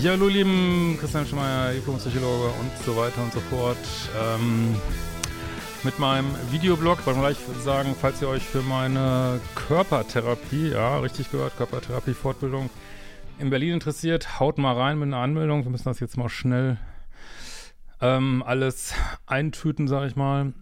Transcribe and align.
Ja, 0.00 0.12
hallo 0.12 0.28
lieben 0.28 0.96
Christian 0.98 1.26
Schmeier, 1.26 1.74
Diplom-Psychologe 1.74 2.46
und 2.58 2.84
so 2.86 2.96
weiter 2.96 3.22
und 3.22 3.34
so 3.34 3.40
fort. 3.40 3.76
Ähm, 4.18 4.74
mit 5.82 5.98
meinem 5.98 6.34
Videoblog, 6.50 7.04
wollte 7.04 7.20
gleich 7.20 7.36
sagen, 7.62 7.94
falls 8.00 8.22
ihr 8.22 8.28
euch 8.28 8.42
für 8.42 8.62
meine 8.62 9.42
Körpertherapie, 9.54 10.70
ja, 10.70 11.00
richtig 11.00 11.30
gehört, 11.30 11.54
Körpertherapie-Fortbildung 11.58 12.70
in 13.38 13.50
Berlin 13.50 13.74
interessiert, 13.74 14.40
haut 14.40 14.56
mal 14.56 14.74
rein 14.74 14.98
mit 14.98 15.08
einer 15.08 15.18
Anmeldung. 15.18 15.64
Wir 15.64 15.70
müssen 15.70 15.84
das 15.84 16.00
jetzt 16.00 16.16
mal 16.16 16.30
schnell 16.30 16.78
ähm, 18.00 18.42
alles 18.46 18.94
eintüten, 19.26 19.86
sag 19.86 20.06
ich 20.06 20.16
mal. 20.16 20.54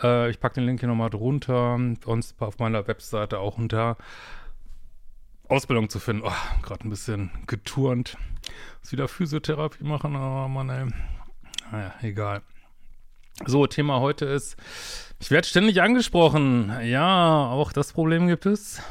Äh, 0.00 0.30
ich 0.30 0.38
packe 0.38 0.54
den 0.54 0.64
Link 0.66 0.78
hier 0.78 0.88
nochmal 0.88 1.10
drunter, 1.10 1.76
sonst 2.04 2.40
auf 2.40 2.60
meiner 2.60 2.86
Webseite 2.86 3.40
auch 3.40 3.58
unter 3.58 3.96
Ausbildung 5.48 5.88
zu 5.88 5.98
finden. 5.98 6.22
Oh, 6.24 6.62
gerade 6.62 6.86
ein 6.86 6.90
bisschen 6.90 7.30
geturnt. 7.46 8.18
Muss 8.80 8.92
wieder 8.92 9.08
Physiotherapie 9.08 9.84
machen, 9.84 10.14
aber 10.14 10.44
oh 10.44 10.48
Mann, 10.48 10.68
ey. 10.68 10.86
Naja, 11.72 11.94
egal. 12.02 12.42
So, 13.46 13.66
Thema 13.66 14.00
heute 14.00 14.26
ist, 14.26 14.56
ich 15.20 15.30
werde 15.30 15.46
ständig 15.46 15.80
angesprochen. 15.80 16.72
Ja, 16.82 17.46
auch 17.46 17.72
das 17.72 17.92
Problem 17.92 18.26
gibt 18.26 18.46
es. 18.46 18.82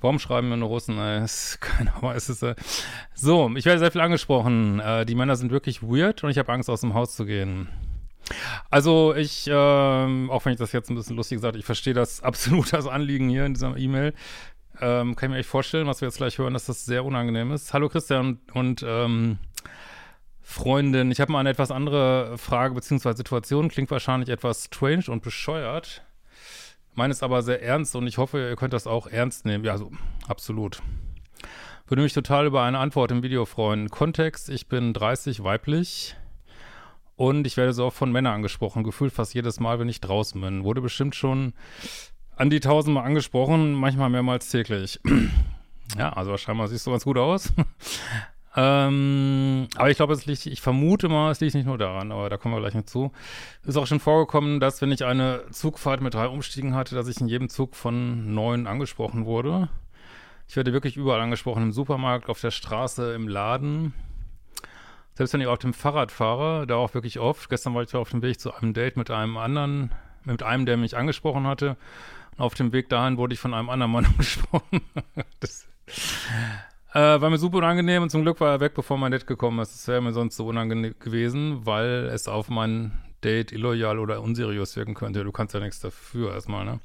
Warum 0.01 0.19
schreiben 0.19 0.49
wir 0.49 0.57
nur 0.57 0.69
Russen? 0.69 0.97
Ey, 0.97 1.23
ist, 1.23 1.59
keiner 1.61 1.93
weiß 2.01 2.29
es. 2.29 2.41
Äh. 2.41 2.55
So, 3.13 3.51
ich 3.55 3.65
werde 3.65 3.79
sehr 3.79 3.91
viel 3.91 4.01
angesprochen. 4.01 4.79
Äh, 4.79 5.05
die 5.05 5.15
Männer 5.15 5.35
sind 5.35 5.51
wirklich 5.51 5.83
weird 5.83 6.23
und 6.23 6.29
ich 6.29 6.37
habe 6.37 6.51
Angst, 6.53 6.69
aus 6.69 6.81
dem 6.81 6.93
Haus 6.93 7.15
zu 7.15 7.25
gehen. 7.25 7.67
Also 8.69 9.15
ich, 9.15 9.47
äh, 9.47 9.53
auch 9.53 10.45
wenn 10.45 10.53
ich 10.53 10.59
das 10.59 10.71
jetzt 10.71 10.89
ein 10.89 10.95
bisschen 10.95 11.15
lustig 11.15 11.37
gesagt 11.37 11.55
ich 11.55 11.65
verstehe 11.65 11.93
das 11.93 12.21
absolut 12.23 12.71
das 12.71 12.87
Anliegen 12.87 13.29
hier 13.29 13.45
in 13.45 13.53
dieser 13.53 13.75
E-Mail. 13.75 14.13
Ähm, 14.81 15.15
kann 15.15 15.29
ich 15.29 15.33
mir 15.33 15.39
echt 15.39 15.49
vorstellen, 15.49 15.87
was 15.87 15.99
wir 15.99 16.07
jetzt 16.07 16.17
gleich 16.17 16.37
hören, 16.37 16.53
dass 16.53 16.65
das 16.65 16.85
sehr 16.85 17.03
unangenehm 17.03 17.51
ist. 17.51 17.73
Hallo 17.73 17.89
Christian 17.89 18.39
und 18.53 18.83
ähm, 18.87 19.39
Freundin, 20.41 21.11
ich 21.11 21.19
habe 21.19 21.31
mal 21.31 21.39
eine 21.39 21.49
etwas 21.49 21.69
andere 21.69 22.37
Frage 22.37 22.73
bzw. 22.73 23.13
Situation. 23.13 23.67
Klingt 23.67 23.91
wahrscheinlich 23.91 24.29
etwas 24.29 24.65
strange 24.65 25.05
und 25.09 25.21
bescheuert. 25.21 26.03
Meine 26.95 27.11
ist 27.11 27.23
aber 27.23 27.41
sehr 27.41 27.61
ernst 27.61 27.95
und 27.95 28.07
ich 28.07 28.17
hoffe, 28.17 28.49
ihr 28.49 28.55
könnt 28.55 28.73
das 28.73 28.87
auch 28.87 29.07
ernst 29.07 29.45
nehmen. 29.45 29.63
Ja, 29.63 29.77
so, 29.77 29.91
absolut. 30.27 30.81
Würde 31.87 32.03
mich 32.03 32.13
total 32.13 32.45
über 32.45 32.63
eine 32.63 32.77
Antwort 32.77 33.11
im 33.11 33.23
Video 33.23 33.45
freuen. 33.45 33.89
Kontext, 33.89 34.49
ich 34.49 34.67
bin 34.67 34.93
30, 34.93 35.43
weiblich 35.43 36.15
und 37.15 37.47
ich 37.47 37.57
werde 37.57 37.73
so 37.73 37.85
oft 37.85 37.97
von 37.97 38.11
Männern 38.11 38.35
angesprochen. 38.35 38.83
Gefühlt 38.83 39.11
fast 39.11 39.33
jedes 39.33 39.59
Mal, 39.59 39.79
wenn 39.79 39.89
ich 39.89 39.99
draußen 39.99 40.39
bin. 40.39 40.63
Wurde 40.63 40.81
bestimmt 40.81 41.15
schon 41.15 41.53
an 42.35 42.49
die 42.49 42.59
tausendmal 42.59 43.05
angesprochen, 43.05 43.73
manchmal 43.73 44.09
mehrmals 44.09 44.49
täglich. 44.49 44.99
ja, 45.97 46.13
also 46.13 46.37
scheinbar 46.37 46.67
siehst 46.67 46.85
du 46.87 46.91
ganz 46.91 47.03
gut 47.03 47.17
aus. 47.17 47.51
Ähm, 48.55 49.67
aber 49.75 49.91
ich 49.91 49.97
glaube, 49.97 50.13
es 50.13 50.25
liegt, 50.25 50.45
ich 50.45 50.61
vermute 50.61 51.07
mal, 51.07 51.31
es 51.31 51.39
liegt 51.39 51.53
nicht 51.53 51.67
nur 51.67 51.77
daran, 51.77 52.11
aber 52.11 52.29
da 52.29 52.37
kommen 52.37 52.55
wir 52.55 52.61
gleich 52.61 52.73
noch 52.73 52.85
zu. 52.85 53.11
Ist 53.63 53.77
auch 53.77 53.87
schon 53.87 53.99
vorgekommen, 53.99 54.59
dass 54.59 54.81
wenn 54.81 54.91
ich 54.91 55.05
eine 55.05 55.43
Zugfahrt 55.51 56.01
mit 56.01 56.15
drei 56.15 56.27
Umstiegen 56.27 56.73
hatte, 56.73 56.95
dass 56.95 57.07
ich 57.07 57.21
in 57.21 57.27
jedem 57.27 57.49
Zug 57.49 57.75
von 57.75 58.33
neun 58.33 58.65
angesprochen 58.65 59.25
wurde. 59.25 59.69
Ich 60.47 60.55
werde 60.55 60.73
wirklich 60.73 60.97
überall 60.97 61.21
angesprochen, 61.21 61.61
im 61.61 61.71
Supermarkt, 61.71 62.27
auf 62.27 62.41
der 62.41 62.49
Straße, 62.49 63.13
im 63.13 63.27
Laden. 63.27 63.93
Selbst 65.13 65.33
wenn 65.33 65.41
ich 65.41 65.47
auf 65.47 65.59
dem 65.59 65.73
Fahrrad 65.73 66.11
fahre, 66.11 66.65
da 66.65 66.75
auch 66.75 66.95
wirklich 66.95 67.19
oft. 67.19 67.49
Gestern 67.49 67.75
war 67.75 67.83
ich 67.83 67.93
auf 67.93 68.09
dem 68.09 68.23
Weg 68.23 68.39
zu 68.39 68.53
einem 68.53 68.73
Date 68.73 68.97
mit 68.97 69.11
einem 69.11 69.37
anderen, 69.37 69.91
mit 70.23 70.41
einem, 70.41 70.65
der 70.65 70.77
mich 70.77 70.97
angesprochen 70.97 71.45
hatte. 71.45 71.77
Und 72.37 72.45
auf 72.45 72.55
dem 72.55 72.71
Weg 72.71 72.89
dahin 72.89 73.17
wurde 73.17 73.33
ich 73.33 73.39
von 73.39 73.53
einem 73.53 73.69
anderen 73.69 73.91
Mann 73.91 74.05
angesprochen. 74.11 74.81
das, 75.39 75.67
äh, 76.93 76.99
war 76.99 77.29
mir 77.29 77.37
super 77.37 77.57
unangenehm 77.57 78.03
und 78.03 78.09
zum 78.09 78.23
Glück 78.23 78.39
war 78.39 78.51
er 78.51 78.59
weg, 78.59 78.73
bevor 78.73 78.97
mein 78.97 79.11
Date 79.11 79.27
gekommen 79.27 79.59
ist. 79.59 79.75
Es 79.75 79.87
wäre 79.87 80.01
mir 80.01 80.13
sonst 80.13 80.35
so 80.35 80.47
unangenehm 80.47 80.95
gewesen, 80.99 81.65
weil 81.65 82.09
es 82.13 82.27
auf 82.27 82.49
mein 82.49 82.99
Date 83.23 83.51
illoyal 83.51 83.99
oder 83.99 84.21
unseriös 84.21 84.75
wirken 84.75 84.93
könnte. 84.93 85.23
Du 85.23 85.31
kannst 85.31 85.53
ja 85.53 85.59
nichts 85.59 85.79
dafür 85.79 86.33
erstmal, 86.33 86.65
ne? 86.65 86.79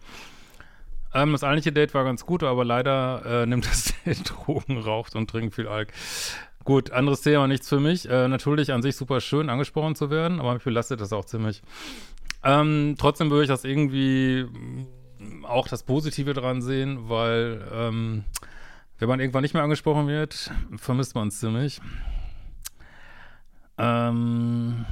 Ähm, 1.14 1.32
das 1.32 1.44
eigentliche 1.44 1.72
Date 1.72 1.94
war 1.94 2.04
ganz 2.04 2.26
gut, 2.26 2.43
aber 2.43 2.64
leider 2.64 3.43
äh, 3.43 3.47
nimmt 3.47 3.66
das 3.66 3.94
Date 4.04 4.31
Drogen, 4.31 4.78
raucht 4.78 5.14
und 5.14 5.31
trinkt 5.31 5.54
viel 5.54 5.69
Alk. 5.69 5.93
Gut, 6.64 6.91
anderes 6.91 7.20
Thema, 7.20 7.47
nichts 7.47 7.69
für 7.69 7.78
mich. 7.78 8.09
Äh, 8.09 8.26
natürlich 8.28 8.72
an 8.72 8.82
sich 8.82 8.97
super 8.97 9.20
schön, 9.20 9.48
angesprochen 9.48 9.94
zu 9.94 10.10
werden, 10.10 10.41
aber 10.41 10.54
mich 10.54 10.64
belastet 10.64 11.00
das 11.00 11.12
auch 11.12 11.25
ziemlich. 11.25 11.62
Ähm, 12.43 12.97
trotzdem 12.98 13.31
würde 13.31 13.44
ich 13.44 13.48
das 13.48 13.64
irgendwie 13.64 14.47
auch 15.43 15.69
das 15.69 15.82
Positive 15.82 16.34
dran 16.34 16.62
sehen, 16.62 17.09
weil 17.09 17.62
ähm, 17.72 18.25
wenn 19.04 19.10
man 19.10 19.20
irgendwann 19.20 19.42
nicht 19.42 19.53
mehr 19.53 19.62
angesprochen 19.62 20.06
wird, 20.06 20.50
vermisst 20.78 21.15
man 21.15 21.28
es 21.28 21.38
ziemlich. 21.38 21.78
Ähm, 23.76 24.87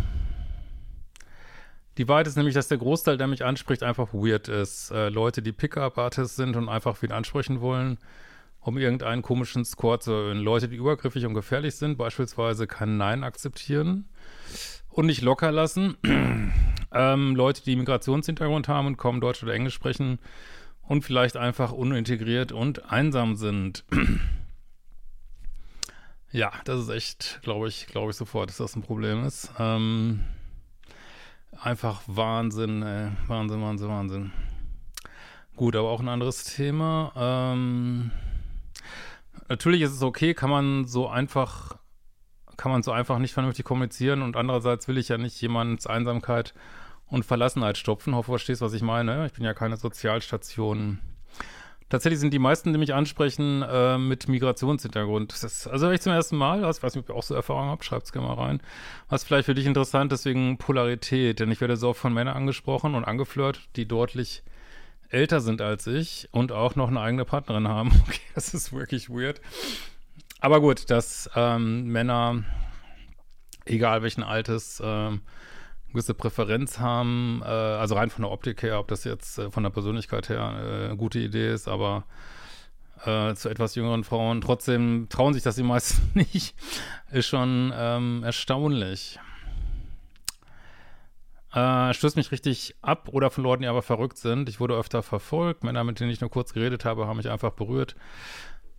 die 1.96 2.06
Wahrheit 2.08 2.26
ist 2.26 2.36
nämlich, 2.36 2.54
dass 2.54 2.68
der 2.68 2.76
Großteil, 2.76 3.16
der 3.16 3.26
mich 3.26 3.42
anspricht, 3.42 3.82
einfach 3.82 4.12
weird 4.12 4.48
ist. 4.48 4.90
Äh, 4.90 5.08
Leute, 5.08 5.40
die 5.40 5.52
Pickup-Artists 5.52 6.36
sind 6.36 6.56
und 6.56 6.68
einfach 6.68 6.98
viel 6.98 7.10
ansprechen 7.10 7.62
wollen, 7.62 7.96
um 8.60 8.76
irgendeinen 8.76 9.22
komischen 9.22 9.64
Score 9.64 9.98
zu 9.98 10.12
erhöhen. 10.12 10.40
Leute, 10.40 10.68
die 10.68 10.76
übergriffig 10.76 11.24
und 11.24 11.32
gefährlich 11.32 11.76
sind, 11.76 11.96
beispielsweise 11.96 12.66
kein 12.66 12.98
Nein 12.98 13.24
akzeptieren 13.24 14.10
und 14.90 15.06
nicht 15.06 15.22
locker 15.22 15.50
lassen. 15.52 15.96
ähm, 16.92 17.34
Leute, 17.34 17.64
die 17.64 17.76
Migrationshintergrund 17.76 18.68
haben 18.68 18.88
und 18.88 18.98
kaum 18.98 19.22
Deutsch 19.22 19.42
oder 19.42 19.54
Englisch 19.54 19.72
sprechen 19.72 20.18
und 20.82 21.02
vielleicht 21.02 21.36
einfach 21.36 21.72
unintegriert 21.72 22.52
und 22.52 22.90
einsam 22.90 23.36
sind. 23.36 23.84
ja, 26.32 26.52
das 26.64 26.80
ist 26.80 26.88
echt, 26.88 27.40
glaube 27.42 27.68
ich, 27.68 27.86
glaube 27.86 28.10
ich 28.10 28.16
sofort, 28.16 28.50
dass 28.50 28.58
das 28.58 28.76
ein 28.76 28.82
Problem 28.82 29.24
ist. 29.24 29.50
Ähm, 29.58 30.24
einfach 31.60 32.02
Wahnsinn, 32.06 32.82
ey. 32.82 33.10
Wahnsinn, 33.26 33.62
Wahnsinn, 33.62 33.88
Wahnsinn. 33.88 34.32
Gut, 35.56 35.76
aber 35.76 35.88
auch 35.88 36.00
ein 36.00 36.08
anderes 36.08 36.44
Thema. 36.44 37.12
Ähm, 37.14 38.10
natürlich 39.48 39.82
ist 39.82 39.92
es 39.92 40.02
okay, 40.02 40.34
kann 40.34 40.50
man 40.50 40.86
so 40.86 41.08
einfach, 41.08 41.76
kann 42.56 42.72
man 42.72 42.82
so 42.82 42.90
einfach 42.90 43.18
nicht 43.18 43.34
vernünftig 43.34 43.64
kommunizieren 43.64 44.22
und 44.22 44.36
andererseits 44.36 44.88
will 44.88 44.98
ich 44.98 45.08
ja 45.08 45.18
nicht 45.18 45.40
jemandens 45.40 45.86
Einsamkeit 45.86 46.54
und 47.12 47.24
Verlassenheit 47.24 47.76
stopfen. 47.76 48.14
Hoffe, 48.14 48.28
du 48.28 48.32
verstehst, 48.32 48.62
was 48.62 48.72
ich 48.72 48.82
meine. 48.82 49.26
Ich 49.26 49.34
bin 49.34 49.44
ja 49.44 49.52
keine 49.52 49.76
Sozialstation. 49.76 50.98
Tatsächlich 51.90 52.20
sind 52.20 52.32
die 52.32 52.38
meisten, 52.38 52.72
die 52.72 52.78
mich 52.78 52.94
ansprechen, 52.94 53.60
äh, 53.60 53.98
mit 53.98 54.28
Migrationshintergrund. 54.28 55.30
Das 55.30 55.44
ist 55.44 55.66
also 55.66 55.90
ich 55.90 56.00
zum 56.00 56.12
ersten 56.12 56.38
Mal, 56.38 56.64
also 56.64 56.78
ich 56.78 56.82
weiß 56.82 56.94
nicht, 56.94 57.04
ob 57.04 57.14
ihr 57.14 57.18
auch 57.18 57.22
so 57.22 57.34
Erfahrungen 57.34 57.68
habt, 57.68 57.84
schreibt 57.84 58.06
es 58.06 58.12
gerne 58.12 58.28
mal 58.28 58.34
rein. 58.34 58.62
Was 59.10 59.24
vielleicht 59.24 59.44
für 59.44 59.54
dich 59.54 59.66
interessant, 59.66 60.10
deswegen 60.10 60.56
Polarität, 60.56 61.38
denn 61.38 61.50
ich 61.50 61.60
werde 61.60 61.76
so 61.76 61.90
oft 61.90 62.00
von 62.00 62.14
Männern 62.14 62.34
angesprochen 62.34 62.94
und 62.94 63.04
angeflirtet, 63.04 63.68
die 63.76 63.86
deutlich 63.86 64.42
älter 65.10 65.42
sind 65.42 65.60
als 65.60 65.86
ich 65.86 66.30
und 66.32 66.50
auch 66.50 66.76
noch 66.76 66.88
eine 66.88 67.00
eigene 67.00 67.26
Partnerin 67.26 67.68
haben. 67.68 67.90
Okay, 68.08 68.20
das 68.34 68.54
ist 68.54 68.72
wirklich 68.72 69.10
weird. 69.10 69.42
Aber 70.40 70.62
gut, 70.62 70.88
dass 70.88 71.28
ähm, 71.36 71.88
Männer, 71.88 72.42
egal 73.66 74.02
welchen 74.02 74.22
Alters, 74.22 74.80
ähm, 74.82 75.20
gewisse 75.92 76.14
Präferenz 76.14 76.78
haben, 76.78 77.42
äh, 77.44 77.46
also 77.46 77.94
rein 77.94 78.10
von 78.10 78.22
der 78.22 78.30
Optik 78.30 78.62
her, 78.62 78.78
ob 78.78 78.88
das 78.88 79.04
jetzt 79.04 79.38
äh, 79.38 79.50
von 79.50 79.62
der 79.62 79.70
Persönlichkeit 79.70 80.28
her 80.28 80.38
äh, 80.38 80.84
eine 80.86 80.96
gute 80.96 81.18
Idee 81.18 81.52
ist, 81.52 81.68
aber 81.68 82.04
äh, 83.04 83.34
zu 83.34 83.48
etwas 83.48 83.74
jüngeren 83.74 84.04
Frauen 84.04 84.40
trotzdem 84.40 85.08
trauen 85.08 85.34
sich 85.34 85.42
das 85.42 85.56
die 85.56 85.62
meisten 85.62 86.10
nicht, 86.14 86.54
ist 87.10 87.26
schon 87.26 87.72
ähm, 87.76 88.22
erstaunlich. 88.24 89.18
Äh, 91.52 91.92
stößt 91.92 92.16
mich 92.16 92.32
richtig 92.32 92.74
ab 92.80 93.08
oder 93.12 93.30
von 93.30 93.44
Leuten, 93.44 93.62
die 93.62 93.68
aber 93.68 93.82
verrückt 93.82 94.16
sind. 94.16 94.48
Ich 94.48 94.58
wurde 94.58 94.74
öfter 94.74 95.02
verfolgt. 95.02 95.64
Männer, 95.64 95.84
mit 95.84 96.00
denen 96.00 96.10
ich 96.10 96.20
nur 96.22 96.30
kurz 96.30 96.54
geredet 96.54 96.86
habe, 96.86 97.06
haben 97.06 97.18
mich 97.18 97.28
einfach 97.28 97.52
berührt. 97.52 97.94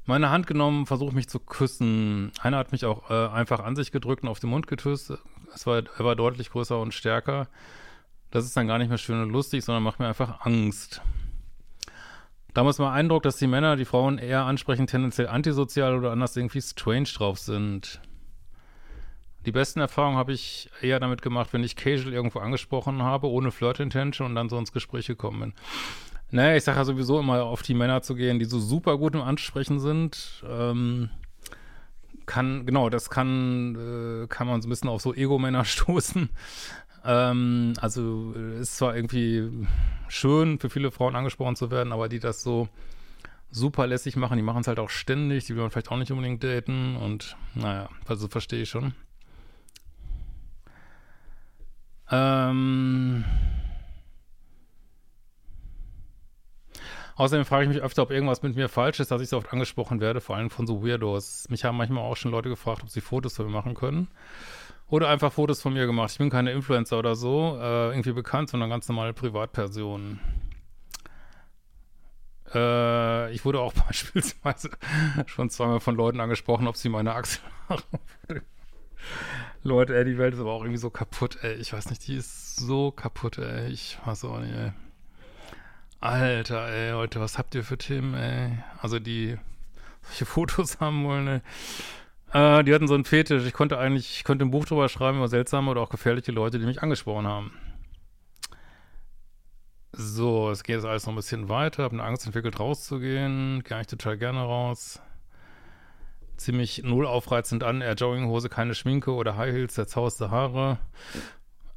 Meine 0.05 0.29
Hand 0.29 0.47
genommen, 0.47 0.85
versucht 0.85 1.13
mich 1.13 1.29
zu 1.29 1.39
küssen. 1.39 2.31
Einer 2.41 2.57
hat 2.57 2.73
mich 2.73 2.83
auch 2.83 3.09
äh, 3.09 3.27
einfach 3.27 3.61
an 3.61 3.75
sich 3.75 3.91
gedrückt 3.91 4.23
und 4.23 4.29
auf 4.29 4.39
den 4.39 4.49
Mund 4.49 4.67
geküsst. 4.67 5.13
Es 5.55 5.65
war, 5.65 5.77
er 5.77 6.05
war 6.05 6.15
deutlich 6.15 6.49
größer 6.49 6.79
und 6.79 6.93
stärker. 6.93 7.47
Das 8.29 8.43
ist 8.43 8.57
dann 8.57 8.67
gar 8.67 8.79
nicht 8.79 8.89
mehr 8.89 8.97
schön 8.97 9.21
und 9.21 9.29
lustig, 9.29 9.63
sondern 9.63 9.83
macht 9.83 9.99
mir 9.99 10.07
einfach 10.07 10.45
Angst. 10.45 11.01
Damals 12.53 12.79
war 12.79 12.91
Eindruck, 12.91 13.23
dass 13.23 13.37
die 13.37 13.47
Männer 13.47 13.77
die 13.77 13.85
Frauen 13.85 14.17
eher 14.17 14.43
ansprechen, 14.43 14.87
tendenziell 14.87 15.27
antisozial 15.27 15.97
oder 15.97 16.11
anders 16.11 16.35
irgendwie 16.35 16.61
strange 16.61 17.09
drauf 17.15 17.39
sind. 17.39 18.01
Die 19.45 19.51
besten 19.51 19.79
Erfahrungen 19.79 20.17
habe 20.17 20.33
ich 20.33 20.69
eher 20.81 20.99
damit 20.99 21.21
gemacht, 21.21 21.51
wenn 21.51 21.63
ich 21.63 21.75
casual 21.75 22.13
irgendwo 22.13 22.39
angesprochen 22.39 23.03
habe, 23.03 23.27
ohne 23.27 23.51
Flirt-Intention 23.51 24.27
und 24.27 24.35
dann 24.35 24.49
so 24.49 24.57
ins 24.57 24.71
Gespräch 24.71 25.07
gekommen 25.07 25.39
bin. 25.39 25.53
Naja, 26.33 26.55
ich 26.55 26.63
sage 26.63 26.79
ja 26.79 26.85
sowieso 26.85 27.19
immer 27.19 27.43
auf 27.43 27.61
die 27.61 27.75
Männer 27.75 28.01
zu 28.01 28.15
gehen, 28.15 28.39
die 28.39 28.45
so 28.45 28.57
super 28.57 28.97
gut 28.97 29.13
im 29.13 29.21
Ansprechen 29.21 29.79
sind. 29.79 30.43
Ähm, 30.49 31.11
kann, 32.25 32.65
genau, 32.65 32.89
das 32.89 33.11
kann, 33.11 34.23
äh, 34.23 34.27
kann 34.27 34.47
man 34.47 34.59
so 34.59 34.67
ein 34.67 34.71
bisschen 34.71 34.89
auf 34.89 34.99
so 34.99 35.13
Ego-Männer 35.13 35.63
stoßen. 35.63 36.29
Ähm, 37.05 37.73
also 37.79 38.33
ist 38.59 38.77
zwar 38.77 38.95
irgendwie 38.95 39.67
schön 40.07 40.57
für 40.57 40.71
viele 40.71 40.89
Frauen 40.89 41.15
angesprochen 41.15 41.55
zu 41.55 41.69
werden, 41.69 41.93
aber 41.93 42.09
die 42.09 42.19
das 42.19 42.41
so 42.41 42.67
super 43.51 43.85
lässig 43.85 44.15
machen, 44.15 44.37
die 44.37 44.43
machen 44.43 44.61
es 44.61 44.67
halt 44.67 44.79
auch 44.79 44.89
ständig, 44.89 45.45
die 45.45 45.53
will 45.53 45.61
man 45.61 45.69
vielleicht 45.69 45.91
auch 45.91 45.97
nicht 45.97 46.11
unbedingt 46.11 46.43
daten 46.43 46.95
und 46.95 47.37
naja, 47.53 47.89
also 48.07 48.27
verstehe 48.27 48.63
ich 48.63 48.69
schon. 48.69 48.95
Ähm, 52.09 53.23
Außerdem 57.15 57.45
frage 57.45 57.63
ich 57.63 57.69
mich 57.69 57.81
öfter, 57.81 58.03
ob 58.03 58.11
irgendwas 58.11 58.41
mit 58.41 58.55
mir 58.55 58.69
falsch 58.69 58.99
ist, 58.99 59.11
dass 59.11 59.21
ich 59.21 59.29
so 59.29 59.37
oft 59.37 59.51
angesprochen 59.53 60.01
werde, 60.01 60.21
vor 60.21 60.35
allem 60.35 60.49
von 60.49 60.65
so 60.65 60.83
Weirdos. 60.83 61.47
Mich 61.49 61.63
haben 61.63 61.77
manchmal 61.77 62.03
auch 62.03 62.17
schon 62.17 62.31
Leute 62.31 62.49
gefragt, 62.49 62.81
ob 62.83 62.89
sie 62.89 63.01
Fotos 63.01 63.35
von 63.35 63.45
mir 63.45 63.51
machen 63.51 63.75
können. 63.75 64.07
Oder 64.89 65.09
einfach 65.09 65.31
Fotos 65.31 65.61
von 65.61 65.73
mir 65.73 65.85
gemacht. 65.85 66.11
Ich 66.11 66.17
bin 66.17 66.29
keine 66.29 66.51
Influencer 66.51 66.99
oder 66.99 67.15
so, 67.15 67.57
äh, 67.59 67.89
irgendwie 67.89 68.13
bekannt, 68.13 68.49
sondern 68.49 68.69
ganz 68.69 68.87
normale 68.87 69.13
Privatperson. 69.13 70.19
Äh, 72.53 73.31
ich 73.33 73.45
wurde 73.45 73.59
auch 73.59 73.73
beispielsweise 73.87 74.71
schon 75.25 75.49
zweimal 75.49 75.79
von 75.79 75.95
Leuten 75.95 76.19
angesprochen, 76.19 76.67
ob 76.67 76.77
sie 76.77 76.89
meine 76.89 77.13
Achselhaare 77.13 77.83
Leute, 79.63 79.95
ey, 79.97 80.05
die 80.05 80.17
Welt 80.17 80.33
ist 80.33 80.39
aber 80.39 80.51
auch 80.51 80.61
irgendwie 80.61 80.79
so 80.79 80.89
kaputt, 80.89 81.37
ey. 81.41 81.55
Ich 81.55 81.73
weiß 81.73 81.89
nicht, 81.89 82.05
die 82.07 82.15
ist 82.15 82.57
so 82.57 82.91
kaputt, 82.91 83.37
ey. 83.37 83.69
Ich 83.69 83.97
weiß 84.05 84.25
auch 84.25 84.39
nicht, 84.39 84.53
ey. 84.53 84.73
Alter, 86.03 86.67
ey, 86.67 86.91
Leute, 86.91 87.21
was 87.21 87.37
habt 87.37 87.55
ihr 87.55 87.63
für 87.63 87.77
Themen, 87.77 88.13
ey? 88.13 88.57
Also 88.81 88.99
die 88.99 89.37
solche 90.01 90.25
Fotos 90.29 90.81
haben 90.81 91.05
wollen, 91.05 91.27
ey. 91.29 91.41
Äh, 92.33 92.63
die 92.65 92.73
hatten 92.73 92.89
so 92.89 92.93
einen 92.93 93.05
Fetisch. 93.05 93.45
Ich 93.45 93.53
konnte 93.53 93.77
eigentlich, 93.77 94.17
ich 94.17 94.25
konnte 94.25 94.43
ein 94.43 94.51
Buch 94.51 94.65
drüber 94.65 94.89
schreiben 94.89 95.19
über 95.19 95.29
seltsame 95.29 95.71
oder 95.71 95.79
auch 95.79 95.89
gefährliche 95.89 96.33
Leute, 96.33 96.59
die 96.59 96.65
mich 96.65 96.83
angesprochen 96.83 97.25
haben. 97.25 97.53
So, 99.93 100.51
es 100.51 100.63
geht 100.63 100.75
jetzt 100.75 100.85
alles 100.85 101.05
noch 101.05 101.13
ein 101.13 101.15
bisschen 101.15 101.47
weiter. 101.47 101.83
Habe 101.83 101.93
eine 101.93 102.03
Angst 102.03 102.25
entwickelt, 102.25 102.59
rauszugehen. 102.59 103.63
Gehe 103.63 103.77
eigentlich 103.77 103.87
total 103.87 104.17
gerne 104.17 104.41
raus. 104.41 104.99
Ziemlich 106.35 106.83
null 106.83 107.05
aufreizend 107.05 107.63
an. 107.63 107.79
Eher 107.79 107.93
Jogginghose, 107.93 108.49
keine 108.49 108.75
Schminke 108.75 109.13
oder 109.13 109.37
High 109.37 109.53
Heels, 109.53 109.75
zerzauste 109.75 110.31
Haare. 110.31 110.79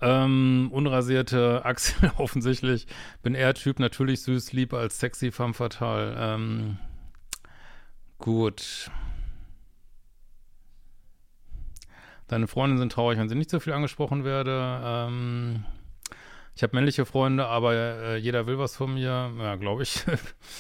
Ähm, 0.01 0.69
unrasierte 0.73 1.65
Achsel 1.65 2.13
offensichtlich. 2.19 2.87
Bin 3.23 3.35
eher 3.35 3.55
Typ 3.55 3.79
natürlich 3.79 4.23
süß, 4.23 4.53
lieb 4.53 4.75
als 4.75 4.99
sexy, 4.99 5.33
femme 5.33 5.55
fatale. 5.55 6.17
Ähm, 6.19 6.79
gut. 8.19 8.91
Deine 12.29 12.49
Freunde 12.49 12.77
sind 12.77 12.93
traurig, 12.93 13.19
wenn 13.19 13.29
sie 13.29 13.37
nicht 13.37 13.51
so 13.51 13.61
viel 13.61 13.73
angesprochen 13.73 14.25
werde. 14.25 14.81
Ähm, 14.83 15.65
ich 16.55 16.63
habe 16.63 16.75
männliche 16.75 17.07
Freunde, 17.07 17.47
aber 17.47 17.75
äh, 17.75 18.17
jeder 18.17 18.47
will 18.47 18.59
was 18.59 18.77
von 18.77 18.95
mir. 18.95 19.31
Ja, 19.39 19.57
glaube 19.57 19.83
ich. 19.85 20.05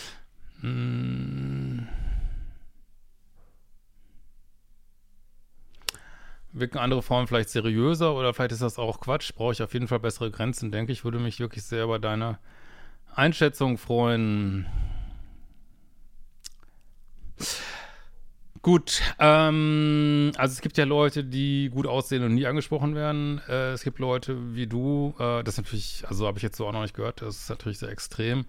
hm. 0.60 1.55
Wirken 6.58 6.78
andere 6.78 7.02
Frauen 7.02 7.26
vielleicht 7.26 7.50
seriöser 7.50 8.14
oder 8.14 8.34
vielleicht 8.34 8.52
ist 8.52 8.62
das 8.62 8.78
auch 8.78 9.00
Quatsch. 9.00 9.32
Brauche 9.34 9.52
ich 9.52 9.62
auf 9.62 9.72
jeden 9.72 9.88
Fall 9.88 10.00
bessere 10.00 10.30
Grenzen, 10.30 10.72
denke 10.72 10.92
ich. 10.92 11.04
Würde 11.04 11.18
mich 11.18 11.40
wirklich 11.40 11.64
sehr 11.64 11.84
über 11.84 11.98
deine 11.98 12.38
Einschätzung 13.14 13.78
freuen. 13.78 14.66
Gut, 18.62 19.00
ähm, 19.20 20.32
also 20.36 20.52
es 20.52 20.60
gibt 20.60 20.76
ja 20.76 20.84
Leute, 20.84 21.22
die 21.22 21.70
gut 21.72 21.86
aussehen 21.86 22.24
und 22.24 22.34
nie 22.34 22.46
angesprochen 22.46 22.96
werden. 22.96 23.40
Äh, 23.48 23.70
es 23.70 23.84
gibt 23.84 24.00
Leute 24.00 24.56
wie 24.56 24.66
du, 24.66 25.14
äh, 25.20 25.44
das 25.44 25.56
natürlich, 25.56 26.02
also 26.08 26.26
habe 26.26 26.38
ich 26.38 26.42
jetzt 26.42 26.56
so 26.56 26.66
auch 26.66 26.72
noch 26.72 26.82
nicht 26.82 26.94
gehört, 26.94 27.22
das 27.22 27.36
ist 27.36 27.48
natürlich 27.48 27.78
sehr 27.78 27.90
extrem. 27.90 28.44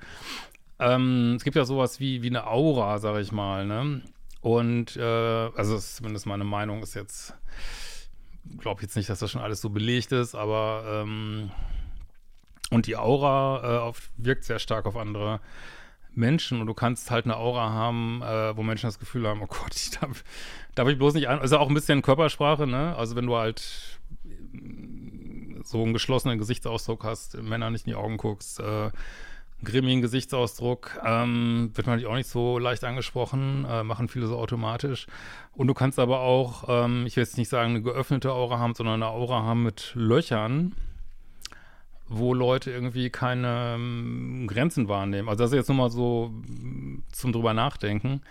Ähm, 0.79 1.35
es 1.37 1.43
gibt 1.43 1.55
ja 1.55 1.65
sowas 1.65 1.99
wie, 1.99 2.23
wie 2.23 2.29
eine 2.29 2.47
Aura, 2.47 2.97
sage 2.97 3.21
ich 3.21 3.31
mal, 3.31 3.67
ne? 3.67 4.01
Und, 4.41 4.97
äh, 4.97 5.01
also 5.01 5.75
das 5.75 5.85
ist 5.85 5.95
zumindest 5.97 6.25
meine 6.25 6.45
Meinung, 6.45 6.81
ist 6.81 6.95
jetzt 6.95 7.35
glaube 8.57 8.81
jetzt 8.81 8.95
nicht, 8.95 9.09
dass 9.09 9.19
das 9.19 9.31
schon 9.31 9.41
alles 9.41 9.61
so 9.61 9.69
belegt 9.69 10.11
ist, 10.11 10.35
aber 10.35 10.83
ähm, 10.87 11.51
und 12.69 12.87
die 12.87 12.97
Aura 12.97 13.61
äh, 13.63 13.79
auf, 13.79 14.09
wirkt 14.17 14.43
sehr 14.43 14.59
stark 14.59 14.85
auf 14.85 14.97
andere 14.97 15.39
Menschen 16.13 16.59
und 16.59 16.67
du 16.67 16.73
kannst 16.73 17.11
halt 17.11 17.25
eine 17.25 17.37
Aura 17.37 17.69
haben, 17.69 18.21
äh, 18.23 18.57
wo 18.57 18.63
Menschen 18.63 18.87
das 18.87 18.99
Gefühl 18.99 19.27
haben, 19.27 19.41
oh 19.41 19.47
Gott, 19.47 19.75
ich 19.75 19.91
darf, 19.91 20.23
darf 20.75 20.87
ich 20.87 20.97
bloß 20.97 21.13
nicht 21.13 21.29
an, 21.29 21.39
also 21.39 21.57
auch 21.59 21.69
ein 21.69 21.75
bisschen 21.75 22.01
Körpersprache, 22.01 22.65
ne? 22.67 22.95
Also 22.95 23.15
wenn 23.15 23.27
du 23.27 23.35
halt 23.35 23.99
so 25.63 25.83
einen 25.83 25.93
geschlossenen 25.93 26.39
Gesichtsausdruck 26.39 27.03
hast, 27.03 27.37
Männer 27.41 27.69
nicht 27.69 27.85
in 27.85 27.91
die 27.91 27.95
Augen 27.95 28.17
guckst, 28.17 28.59
äh, 28.59 28.89
grimmigen 29.63 30.01
Gesichtsausdruck, 30.01 30.99
ähm, 31.03 31.71
wird 31.73 31.87
man 31.87 31.95
natürlich 31.95 32.11
auch 32.11 32.15
nicht 32.15 32.29
so 32.29 32.59
leicht 32.59 32.83
angesprochen, 32.83 33.65
äh, 33.69 33.83
machen 33.83 34.07
viele 34.07 34.27
so 34.27 34.37
automatisch. 34.37 35.07
Und 35.53 35.67
du 35.67 35.73
kannst 35.73 35.97
aber 35.99 36.19
auch, 36.19 36.65
ähm, 36.67 37.05
ich 37.07 37.15
will 37.15 37.23
jetzt 37.23 37.37
nicht 37.37 37.49
sagen, 37.49 37.71
eine 37.71 37.81
geöffnete 37.81 38.31
Aura 38.31 38.59
haben, 38.59 38.75
sondern 38.75 39.01
eine 39.01 39.11
Aura 39.11 39.43
haben 39.43 39.63
mit 39.63 39.91
Löchern, 39.95 40.75
wo 42.07 42.33
Leute 42.33 42.71
irgendwie 42.71 43.09
keine 43.09 43.73
ähm, 43.75 44.45
Grenzen 44.47 44.87
wahrnehmen. 44.87 45.27
Also 45.27 45.43
das 45.43 45.51
ist 45.51 45.57
jetzt 45.57 45.67
nur 45.69 45.77
mal 45.77 45.89
so 45.89 46.31
zum 47.11 47.33
drüber 47.33 47.53
nachdenken. 47.53 48.21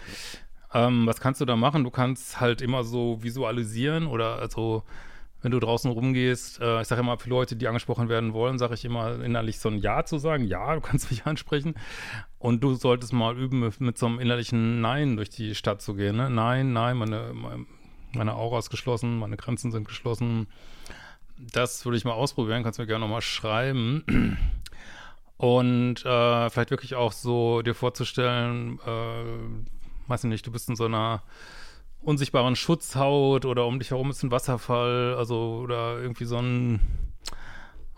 Ähm, 0.72 1.06
was 1.06 1.20
kannst 1.20 1.40
du 1.40 1.44
da 1.44 1.56
machen? 1.56 1.84
Du 1.84 1.90
kannst 1.90 2.40
halt 2.40 2.62
immer 2.62 2.84
so 2.84 3.22
visualisieren 3.22 4.06
oder 4.06 4.38
also 4.38 4.84
wenn 5.46 5.52
du 5.52 5.60
draußen 5.60 5.88
rumgehst, 5.92 6.60
äh, 6.60 6.80
ich 6.82 6.88
sage 6.88 7.02
immer, 7.02 7.20
für 7.20 7.30
Leute, 7.30 7.54
die 7.54 7.68
angesprochen 7.68 8.08
werden 8.08 8.32
wollen, 8.32 8.58
sage 8.58 8.74
ich 8.74 8.84
immer 8.84 9.22
innerlich 9.22 9.60
so 9.60 9.68
ein 9.68 9.78
Ja 9.78 10.04
zu 10.04 10.18
sagen. 10.18 10.42
Ja, 10.42 10.74
du 10.74 10.80
kannst 10.80 11.08
mich 11.08 11.24
ansprechen. 11.24 11.76
Und 12.40 12.64
du 12.64 12.74
solltest 12.74 13.12
mal 13.12 13.38
üben, 13.38 13.60
mit, 13.60 13.80
mit 13.80 13.96
so 13.96 14.06
einem 14.06 14.18
innerlichen 14.18 14.80
Nein 14.80 15.14
durch 15.14 15.30
die 15.30 15.54
Stadt 15.54 15.80
zu 15.80 15.94
gehen. 15.94 16.16
Ne? 16.16 16.30
Nein, 16.30 16.72
nein, 16.72 16.96
meine, 16.96 17.32
meine 18.12 18.34
Aura 18.34 18.58
ist 18.58 18.70
geschlossen, 18.70 19.20
meine 19.20 19.36
Grenzen 19.36 19.70
sind 19.70 19.86
geschlossen. 19.86 20.48
Das 21.38 21.84
würde 21.84 21.96
ich 21.96 22.04
mal 22.04 22.14
ausprobieren, 22.14 22.64
kannst 22.64 22.80
mir 22.80 22.88
gerne 22.88 23.04
nochmal 23.04 23.22
schreiben. 23.22 24.36
Und 25.36 26.04
äh, 26.04 26.50
vielleicht 26.50 26.72
wirklich 26.72 26.96
auch 26.96 27.12
so 27.12 27.62
dir 27.62 27.74
vorzustellen, 27.76 28.80
äh, 28.84 30.08
weiß 30.08 30.24
ich 30.24 30.28
nicht, 30.28 30.44
du 30.44 30.50
bist 30.50 30.68
in 30.68 30.74
so 30.74 30.86
einer 30.86 31.22
unsichtbaren 32.02 32.56
Schutzhaut 32.56 33.44
oder 33.44 33.66
um 33.66 33.78
dich 33.78 33.90
herum 33.90 34.10
ist 34.10 34.22
ein 34.22 34.30
Wasserfall, 34.30 35.14
also 35.16 35.60
oder 35.62 35.98
irgendwie 35.98 36.24
so 36.24 36.38
ein 36.38 36.80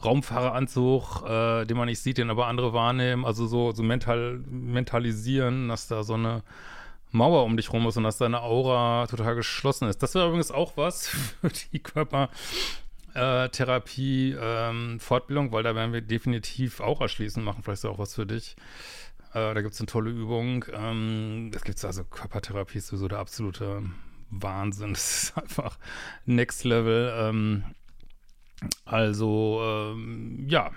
Raumfahreranzug, 0.04 1.22
äh, 1.26 1.64
den 1.64 1.76
man 1.76 1.86
nicht 1.86 2.00
sieht, 2.00 2.18
den 2.18 2.30
aber 2.30 2.46
andere 2.46 2.72
wahrnehmen, 2.72 3.24
also 3.24 3.46
so, 3.46 3.72
so 3.72 3.82
mental, 3.82 4.38
mentalisieren, 4.48 5.68
dass 5.68 5.88
da 5.88 6.04
so 6.04 6.14
eine 6.14 6.42
Mauer 7.10 7.44
um 7.44 7.56
dich 7.56 7.72
rum 7.72 7.88
ist 7.88 7.96
und 7.96 8.04
dass 8.04 8.18
deine 8.18 8.42
Aura 8.42 9.06
total 9.06 9.34
geschlossen 9.34 9.88
ist. 9.88 10.02
Das 10.02 10.14
wäre 10.14 10.26
übrigens 10.26 10.50
auch 10.50 10.76
was 10.76 11.08
für 11.08 11.48
die 11.48 11.78
Körpertherapie, 11.80 14.36
ähm, 14.38 15.00
Fortbildung, 15.00 15.52
weil 15.52 15.62
da 15.62 15.74
werden 15.74 15.92
wir 15.92 16.02
definitiv 16.02 16.80
auch 16.80 17.00
erschließen 17.00 17.42
machen. 17.42 17.62
Vielleicht 17.62 17.84
ist 17.84 17.90
auch 17.90 17.98
was 17.98 18.14
für 18.14 18.26
dich. 18.26 18.56
Äh, 19.38 19.54
da 19.54 19.62
gibt 19.62 19.74
es 19.74 19.80
eine 19.80 19.86
tolle 19.86 20.10
Übung. 20.10 20.64
Ähm, 20.72 21.50
das 21.52 21.62
gibt 21.64 21.78
es 21.78 21.84
also 21.84 22.04
Körpertherapie 22.04 22.78
ist 22.78 22.88
so 22.88 23.08
der 23.08 23.18
absolute 23.18 23.82
Wahnsinn. 24.30 24.90
Das 24.94 25.22
ist 25.22 25.38
einfach 25.38 25.78
Next 26.26 26.64
Level. 26.64 27.12
Ähm, 27.16 27.64
also 28.84 29.60
ähm, 29.62 30.46
ja, 30.48 30.72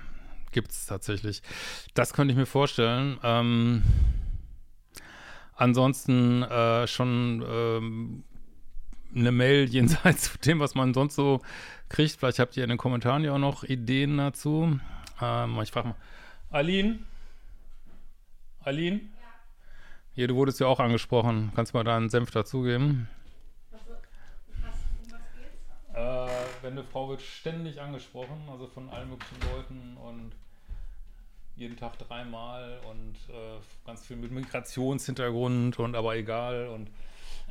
gibt 0.52 0.72
es 0.72 0.86
tatsächlich. 0.86 1.42
Das 1.94 2.14
könnte 2.14 2.34
ich 2.34 2.38
mir 2.38 2.46
vorstellen. 2.46 3.20
Ähm, 3.24 3.84
ansonsten 5.56 6.44
äh, 6.44 6.88
schon 6.88 7.44
ähm, 7.48 8.24
eine 9.16 9.32
Mail 9.32 9.66
jenseits 9.70 10.28
von 10.28 10.42
dem, 10.42 10.60
was 10.60 10.76
man 10.76 10.94
sonst 10.94 11.16
so 11.16 11.42
kriegt. 11.90 12.18
Vielleicht 12.18 12.40
habt 12.40 12.56
ihr 12.58 12.64
in 12.64 12.70
den 12.70 12.78
Kommentaren 12.78 13.24
ja 13.24 13.34
auch 13.34 13.40
noch 13.40 13.64
Ideen 13.64 14.18
dazu. 14.18 14.80
Ähm, 15.22 15.60
ich 15.62 15.72
frage 15.72 15.90
mal. 15.90 15.96
Aline? 16.50 17.00
Aline? 18.64 19.00
Ja. 19.00 19.28
Hier, 20.14 20.28
du 20.28 20.36
wurdest 20.36 20.60
ja 20.60 20.68
auch 20.68 20.80
angesprochen. 20.80 21.52
Kannst 21.56 21.74
du 21.74 21.78
mal 21.78 21.84
da 21.84 21.98
einen 21.98 22.10
Senf 22.10 22.32
dazugeben? 22.32 23.08
Was, 23.72 23.82
was, 23.88 23.98
um 25.04 25.12
was 25.12 25.22
geht's? 25.36 25.98
Äh, 25.98 26.64
wenn 26.64 26.74
eine 26.74 26.84
Frau 26.84 27.10
wird 27.10 27.22
ständig 27.22 27.82
angesprochen, 27.82 28.48
also 28.50 28.68
von 28.68 28.90
allen 28.90 29.10
möglichen 29.10 29.42
Leuten 29.52 29.98
und 29.98 30.32
jeden 31.56 31.78
Tag 31.78 31.98
dreimal 31.98 32.80
und 32.90 33.16
äh, 33.34 33.60
ganz 33.86 34.06
viel 34.06 34.18
mit 34.18 34.32
Migrationshintergrund 34.32 35.80
und 35.80 35.96
aber 35.96 36.16
egal 36.16 36.68
und, 36.68 36.90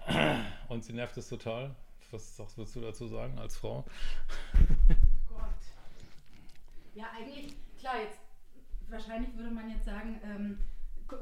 und 0.68 0.84
sie 0.84 0.92
nervt 0.92 1.16
es 1.16 1.28
total. 1.28 1.74
Was 2.10 2.36
sagst, 2.36 2.56
würdest 2.56 2.74
du 2.74 2.80
dazu 2.80 3.06
sagen 3.06 3.38
als 3.38 3.56
Frau? 3.56 3.84
Gott. 5.28 5.44
Ja, 6.94 7.04
eigentlich, 7.16 7.54
klar, 7.78 8.00
jetzt 8.02 8.18
wahrscheinlich 8.88 9.36
würde 9.36 9.50
man 9.50 9.70
jetzt 9.70 9.84
sagen, 9.84 10.20
ähm, 10.24 10.58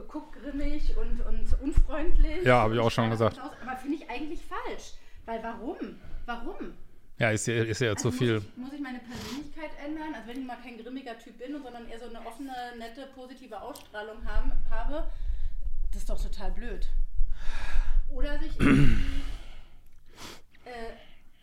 guck 0.09 0.33
grimmig 0.33 0.97
und, 0.97 1.21
und 1.27 1.63
unfreundlich. 1.63 2.45
Ja, 2.45 2.63
habe 2.63 2.75
ich 2.75 2.81
auch 2.81 2.91
schon 2.91 3.11
gesagt. 3.11 3.39
Aus, 3.39 3.51
aber 3.63 3.77
finde 3.77 3.97
ich 3.97 4.11
eigentlich 4.11 4.41
falsch. 4.45 4.95
Weil 5.27 5.43
warum? 5.43 6.01
Warum? 6.27 6.75
Ja, 7.19 7.31
ist 7.31 7.47
ja, 7.49 7.65
ist 7.65 7.81
ja 7.81 7.91
also 7.91 8.11
zu 8.11 8.17
viel. 8.17 8.35
Muss 8.35 8.45
ich, 8.45 8.57
muss 8.57 8.73
ich, 8.75 8.81
meine 8.81 9.01
Persönlichkeit 9.01 9.71
ändern? 9.85 10.15
Also 10.15 10.29
wenn 10.29 10.41
ich 10.41 10.47
mal 10.47 10.59
kein 10.63 10.79
grimmiger 10.79 11.19
Typ 11.19 11.39
bin, 11.39 11.61
sondern 11.61 11.89
eher 11.89 11.99
so 11.99 12.07
eine 12.07 12.25
offene, 12.25 12.53
nette, 12.79 13.09
positive 13.15 13.61
Ausstrahlung 13.61 14.25
haben, 14.25 14.53
habe, 14.71 15.11
das 15.91 16.03
ist 16.03 16.11
doch 16.11 16.23
total 16.23 16.53
blöd. 16.53 16.87
Oder 18.09 18.39
sich 18.39 18.59
äh, 20.65 20.87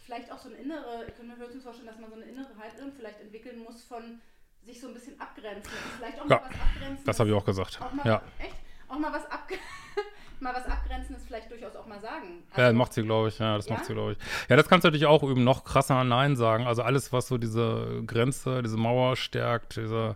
vielleicht 0.06 0.32
auch 0.32 0.40
so 0.40 0.50
eine 0.50 0.58
innere, 0.58 1.06
ich 1.08 1.16
könnte 1.16 1.36
mir 1.36 1.38
höchstens 1.38 1.64
vorstellen, 1.64 1.88
dass 1.88 2.00
man 2.00 2.10
so 2.10 2.16
eine 2.16 2.26
innere 2.26 2.56
Haltung 2.58 2.94
vielleicht 2.96 3.20
entwickeln 3.20 3.60
muss 3.60 3.84
von 3.84 4.22
sich 4.66 4.82
so 4.82 4.88
ein 4.88 4.94
bisschen 4.94 5.20
abgrenzen. 5.20 5.72
Vielleicht 5.98 6.20
auch 6.20 6.30
ja, 6.30 6.38
mal 6.38 6.50
was 6.50 6.60
abgrenzen. 6.60 7.06
Das 7.06 7.20
habe 7.20 7.30
ich 7.30 7.36
auch 7.36 7.46
gesagt. 7.46 7.80
Auch 7.82 7.94
mal, 7.94 8.06
ja. 8.06 8.22
Echt? 8.40 8.56
Auch 8.88 9.00
mal 9.00 9.14
was 9.14 9.26
abgrenzen. 9.30 9.66
mal 10.40 10.54
was 10.54 10.66
abgrenzendes 10.66 11.24
vielleicht 11.26 11.52
durchaus 11.52 11.76
auch 11.76 11.86
mal 11.86 12.02
sagen. 12.02 12.44
Also, 12.50 12.62
ja, 12.62 12.68
das 12.68 12.76
macht 12.76 12.94
sie, 12.94 13.04
glaube 13.04 13.28
ich. 13.30 13.40
Ja, 13.40 13.56
das 13.58 13.68
ja? 13.68 13.74
macht 13.74 13.86
sie, 13.86 13.94
glaube 13.94 14.14
ich. 14.14 14.18
Ja, 14.50 14.56
das 14.56 14.68
kannst 14.68 14.84
du 14.84 14.88
natürlich 14.88 15.06
auch 15.06 15.24
üben, 15.24 15.44
noch 15.44 15.64
krasser 15.64 16.04
Nein 16.04 16.36
sagen. 16.36 16.68
Also 16.68 16.82
alles, 16.82 17.14
was 17.14 17.28
so 17.28 17.38
diese 17.38 18.04
Grenze, 18.06 18.62
diese 18.64 18.78
Mauer 18.78 19.16
stärkt, 19.16 19.78
diese 19.78 20.16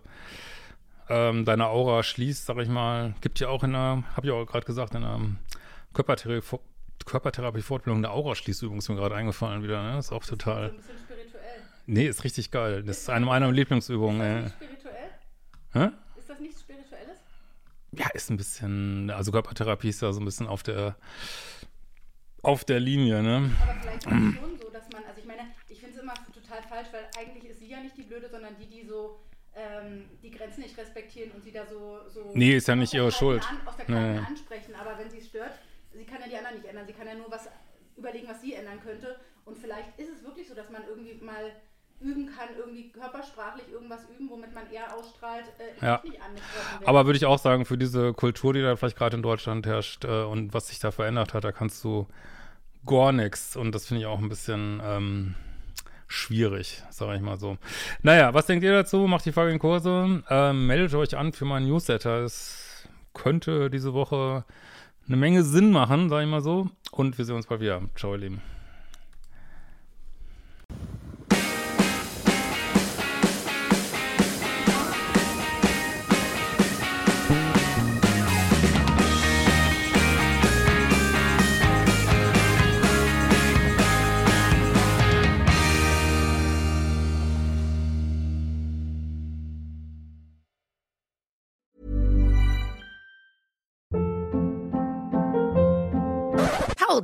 ähm, 1.08 1.44
deine 1.44 1.66
Aura 1.66 2.02
schließt, 2.02 2.46
sag 2.46 2.58
ich 2.58 2.68
mal, 2.68 3.14
gibt 3.20 3.40
ja 3.40 3.48
auch 3.48 3.64
in 3.64 3.74
einer, 3.74 4.04
habe 4.14 4.26
ich 4.26 4.32
auch 4.32 4.44
gerade 4.46 4.64
gesagt, 4.64 4.94
in 4.94 5.04
einer 5.04 5.20
Körpertherapie, 5.92 6.58
Körpertherapie-Fortbildung 7.04 7.98
eine 7.98 8.10
Aura-Schließübung 8.12 8.78
ist 8.78 8.88
mir 8.88 8.94
gerade 8.94 9.16
eingefallen 9.16 9.62
wieder. 9.62 9.82
Ne? 9.82 9.96
Das 9.96 10.06
ist 10.06 10.12
auch 10.12 10.24
total. 10.24 10.70
So. 10.70 11.09
Nee, 11.92 12.06
ist 12.06 12.22
richtig 12.22 12.52
geil. 12.52 12.84
Das 12.84 12.98
ist 12.98 13.10
eine 13.10 13.26
meiner 13.26 13.50
Lieblingsübungen. 13.50 14.44
Ist 14.44 14.54
das 14.54 14.60
nicht 14.60 14.80
spirituell? 14.80 15.10
Hä? 15.72 15.88
Ist 16.16 16.30
das 16.30 16.38
nichts 16.38 16.60
Spirituelles? 16.60 17.18
Ja, 17.90 18.06
ist 18.14 18.30
ein 18.30 18.36
bisschen, 18.36 19.10
also 19.10 19.32
Körpertherapie 19.32 19.88
ist 19.88 20.00
ja 20.00 20.12
so 20.12 20.20
ein 20.20 20.24
bisschen 20.24 20.46
auf 20.46 20.62
der 20.62 20.94
auf 22.42 22.64
der 22.64 22.78
Linie, 22.78 23.24
ne? 23.24 23.50
Aber 23.60 23.74
vielleicht 23.80 24.06
ist 24.06 24.12
es 24.12 24.40
schon 24.40 24.56
so, 24.56 24.70
dass 24.70 24.88
man, 24.92 25.02
also 25.04 25.18
ich 25.20 25.26
meine, 25.26 25.40
ich 25.68 25.80
finde 25.80 25.96
es 25.96 26.00
immer 26.00 26.14
total 26.32 26.62
falsch, 26.62 26.88
weil 26.92 27.08
eigentlich 27.18 27.50
ist 27.50 27.58
sie 27.58 27.68
ja 27.68 27.80
nicht 27.80 27.96
die 27.96 28.04
Blöde, 28.04 28.30
sondern 28.30 28.56
die, 28.56 28.66
die 28.66 28.86
so 28.86 29.18
ähm, 29.56 30.08
die 30.22 30.30
Grenzen 30.30 30.60
nicht 30.60 30.78
respektieren 30.78 31.32
und 31.32 31.42
sie 31.42 31.50
da 31.50 31.66
so. 31.66 32.08
so 32.08 32.30
nee, 32.34 32.56
ist 32.56 32.68
ja 32.68 32.76
nicht 32.76 32.94
ihre 32.94 33.10
Schuld. 33.10 33.42
An, 33.50 33.66
aus 33.66 33.76
der 33.76 33.86
Kalten 33.86 34.12
nee. 34.12 34.26
ansprechen, 34.28 34.76
aber 34.76 34.96
wenn 34.96 35.10
sie 35.10 35.18
es 35.18 35.26
stört, 35.26 35.58
sie 35.92 36.04
kann 36.04 36.20
ja 36.20 36.28
die 36.28 36.36
anderen 36.36 36.54
nicht 36.54 36.68
ändern. 36.68 36.86
Sie 36.86 36.92
kann 36.92 37.08
ja 37.08 37.16
nur 37.16 37.32
was 37.32 37.48
überlegen, 37.96 38.28
was 38.28 38.40
sie 38.40 38.54
ändern 38.54 38.80
könnte. 38.80 39.18
Und 39.44 39.58
vielleicht 39.58 39.98
ist 39.98 40.10
es 40.10 40.22
wirklich 40.22 40.46
so, 40.46 40.54
dass 40.54 40.70
man 40.70 40.86
irgendwie 40.86 41.14
mal 41.14 41.50
üben 42.00 42.26
kann, 42.26 42.48
irgendwie 42.56 42.90
körpersprachlich 42.90 43.68
irgendwas 43.70 44.06
üben, 44.14 44.28
womit 44.30 44.54
man 44.54 44.70
eher 44.70 44.94
ausstrahlt, 44.94 45.44
äh, 45.58 45.84
ja. 45.84 46.00
nicht 46.04 46.20
angesprochen 46.20 46.86
Aber 46.86 47.06
würde 47.06 47.16
ich 47.16 47.26
auch 47.26 47.38
sagen, 47.38 47.64
für 47.64 47.78
diese 47.78 48.12
Kultur, 48.14 48.52
die 48.54 48.62
da 48.62 48.76
vielleicht 48.76 48.96
gerade 48.96 49.16
in 49.16 49.22
Deutschland 49.22 49.66
herrscht 49.66 50.04
äh, 50.04 50.22
und 50.22 50.54
was 50.54 50.68
sich 50.68 50.78
da 50.78 50.90
verändert 50.90 51.34
hat, 51.34 51.44
da 51.44 51.52
kannst 51.52 51.84
du 51.84 52.06
gar 52.86 53.12
nichts. 53.12 53.56
Und 53.56 53.74
das 53.74 53.86
finde 53.86 54.02
ich 54.02 54.06
auch 54.06 54.18
ein 54.18 54.28
bisschen 54.28 54.80
ähm, 54.84 55.34
schwierig, 56.08 56.82
sage 56.90 57.16
ich 57.16 57.22
mal 57.22 57.38
so. 57.38 57.58
Naja, 58.02 58.34
was 58.34 58.46
denkt 58.46 58.64
ihr 58.64 58.72
dazu? 58.72 59.06
Macht 59.06 59.26
die 59.26 59.32
folgenden 59.32 59.60
Kurse. 59.60 60.22
Ähm, 60.28 60.66
meldet 60.66 60.94
euch 60.94 61.16
an 61.16 61.32
für 61.32 61.44
meinen 61.44 61.68
Newsletter. 61.68 62.24
Es 62.24 62.88
könnte 63.14 63.70
diese 63.70 63.92
Woche 63.92 64.44
eine 65.06 65.16
Menge 65.16 65.42
Sinn 65.42 65.70
machen, 65.70 66.08
sage 66.08 66.24
ich 66.24 66.30
mal 66.30 66.42
so. 66.42 66.70
Und 66.90 67.18
wir 67.18 67.24
sehen 67.24 67.36
uns 67.36 67.46
bald 67.46 67.60
wieder. 67.60 67.82
Ciao, 67.96 68.12
ihr 68.14 68.18
Lieben. 68.18 68.59